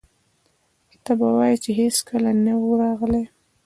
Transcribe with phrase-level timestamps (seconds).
[1.03, 3.23] ته به وایې چې هېڅکله نه و راغلي.